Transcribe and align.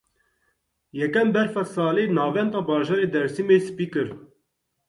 Yekem 0.99 1.29
berfa 1.35 1.63
salê 1.73 2.03
navenda 2.15 2.59
bajarê 2.67 3.07
Dêrsimê 3.13 3.57
spî 3.65 3.85
kir. 3.93 4.09